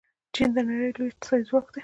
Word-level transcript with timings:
چین 0.33 0.49
د 0.55 0.57
نړۍ 0.69 0.89
لوی 0.97 1.09
اقتصادي 1.11 1.43
ځواک 1.49 1.67
دی. 1.73 1.79